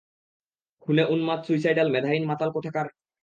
খুনে, 0.83 1.03
উন্মাদ, 1.05 1.39
সুইসাইডাল, 1.47 1.87
মেধাহীন 1.89 2.23
মাতাল 2.27 2.49
কোথাকারে! 2.51 2.91